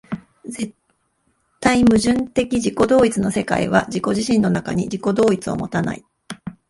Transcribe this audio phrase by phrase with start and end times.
[0.45, 0.73] 絶
[1.59, 6.03] 対矛盾的自己同一の世界は自己自身の中に自己同一を有たない。